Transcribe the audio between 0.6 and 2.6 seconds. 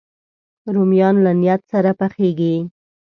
رومیان له نیت سره پخېږي